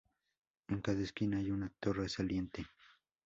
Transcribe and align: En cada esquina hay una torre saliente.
En 0.69 0.81
cada 0.81 0.99
esquina 1.03 1.37
hay 1.37 1.51
una 1.51 1.71
torre 1.79 2.09
saliente. 2.09 2.65